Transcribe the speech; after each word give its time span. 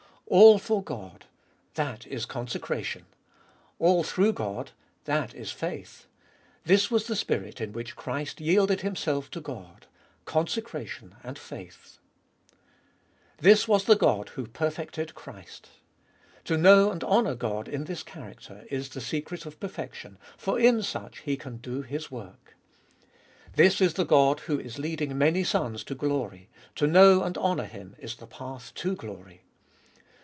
2. 0.31 0.37
All 0.37 0.57
for 0.59 0.81
God: 0.81 1.25
that 1.73 2.07
is 2.07 2.25
consecration. 2.25 3.05
All 3.79 4.01
through 4.01 4.31
God: 4.31 4.71
that 5.03 5.33
is 5.35 5.51
faith. 5.51 6.07
This 6.63 6.89
was 6.89 7.07
the 7.07 7.17
spirit 7.17 7.59
in 7.59 7.73
which 7.73 7.97
Christ 7.97 8.39
yielded 8.39 8.79
Himself 8.79 9.29
to 9.31 9.41
God: 9.41 9.87
consecration 10.23 11.15
and 11.21 11.37
faith. 11.37 11.97
3. 13.39 13.49
This 13.49 13.67
was 13.67 13.83
the 13.83 13.97
God 13.97 14.29
who 14.29 14.47
perfected 14.47 15.15
Christ. 15.15 15.67
To 16.45 16.55
know 16.57 16.91
and 16.91 17.03
honour 17.03 17.35
God 17.35 17.67
in 17.67 17.83
this 17.83 18.01
character 18.01 18.63
is 18.71 18.87
the 18.87 19.01
secret 19.01 19.45
of 19.45 19.59
perfection, 19.59 20.17
for 20.37 20.57
in 20.57 20.81
such 20.81 21.17
He 21.19 21.35
can 21.35 21.57
do 21.57 21.81
His 21.81 22.09
work. 22.09 22.55
This 23.57 23.81
is 23.81 23.95
the 23.95 24.05
God 24.05 24.39
who 24.41 24.57
is 24.61 24.79
leading 24.79 25.17
many 25.17 25.43
sons 25.43 25.83
to 25.83 25.93
glory; 25.93 26.47
to 26.75 26.87
knout 26.87 27.25
and 27.25 27.37
honour 27.37 27.65
Him 27.65 27.97
is 27.99 28.15
the 28.15 28.27
path 28.27 28.71
to 28.75 28.95
glory. 28.95 29.41